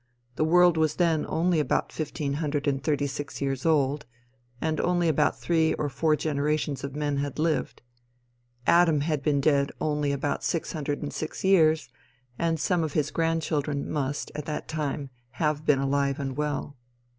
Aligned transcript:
The 0.35 0.43
world 0.43 0.77
was 0.77 0.95
then 0.95 1.27
only 1.29 1.59
about 1.59 1.91
fifteen 1.91 2.33
hundred 2.41 2.67
and 2.67 2.83
thirty 2.83 3.05
six 3.05 3.39
years 3.39 3.67
old, 3.67 4.07
and 4.59 4.81
only 4.81 5.07
about 5.07 5.37
three 5.39 5.75
or 5.75 5.89
four 5.89 6.15
generations 6.15 6.83
of 6.83 6.95
men 6.95 7.17
had 7.17 7.37
lived. 7.37 7.83
Adam 8.65 9.01
had 9.01 9.21
been 9.21 9.39
dead 9.39 9.71
only 9.79 10.11
about 10.11 10.43
six 10.43 10.71
hundred 10.71 11.03
and 11.03 11.13
six 11.13 11.43
years, 11.43 11.89
and 12.39 12.59
some 12.59 12.83
of 12.83 12.93
his 12.93 13.11
grand 13.11 13.43
children 13.43 13.87
must, 13.87 14.31
at 14.33 14.45
that 14.45 14.67
time, 14.67 15.11
have 15.33 15.67
been 15.67 15.77
alive 15.77 16.19
and 16.19 16.35
well. 16.35 16.75